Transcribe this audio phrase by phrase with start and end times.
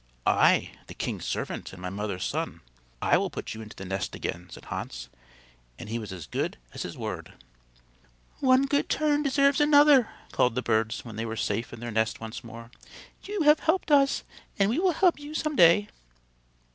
[0.25, 2.61] "I, the king's servant and my mother's son;
[3.03, 5.09] I will put you into the nest again," said Hans,
[5.77, 7.33] and he was as good as his word.
[8.39, 12.19] "One good turn deserves another," called the birds when they were safe in their nest
[12.19, 12.71] once more.
[13.25, 14.23] "You have helped us,
[14.57, 15.87] and we will help you some day."